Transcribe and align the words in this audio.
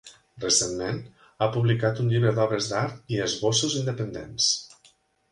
Recentment, 0.43 0.95
ha 1.41 1.49
publicat 1.57 2.01
un 2.03 2.09
llibre 2.13 2.31
d'obres 2.39 2.69
d'art 2.71 3.13
i 3.17 3.19
esbossos 3.27 3.75
independents. 3.83 4.49